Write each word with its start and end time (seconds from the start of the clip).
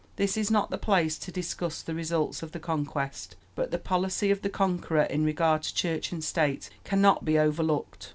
This 0.15 0.35
is 0.35 0.49
not 0.49 0.71
the 0.71 0.79
place 0.79 1.19
to 1.19 1.31
discuss 1.31 1.83
the 1.83 1.93
results 1.93 2.41
of 2.41 2.53
the 2.53 2.59
Conquest, 2.59 3.35
but 3.53 3.69
the 3.69 3.77
policy 3.77 4.31
of 4.31 4.41
the 4.41 4.49
Conqueror 4.49 5.03
in 5.03 5.23
regard 5.23 5.61
to 5.61 5.75
Church 5.75 6.11
and 6.11 6.23
State 6.23 6.71
cannot 6.83 7.23
be 7.23 7.37
overlooked. 7.37 8.09